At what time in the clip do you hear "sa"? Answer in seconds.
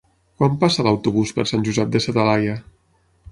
2.07-2.13